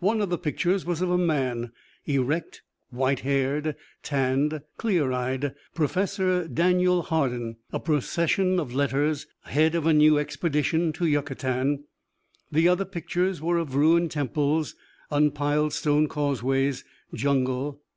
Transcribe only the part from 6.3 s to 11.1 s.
Daniel Hardin a procession of letters head of the new expedition to